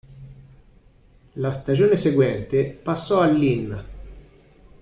La 1.35 1.51
stagione 1.51 1.95
seguente, 1.95 2.71
passò 2.71 3.19
al 3.19 3.35
Lyn. 3.35 3.85